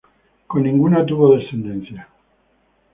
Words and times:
Con 0.47 0.63
ninguna 0.63 1.05
tuvo 1.05 1.37
descendencia. 1.37 2.09